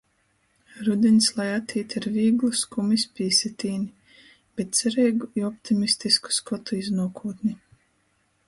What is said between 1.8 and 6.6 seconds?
ar vīglu skumis pīsitīni, bet cereigu i optimistisku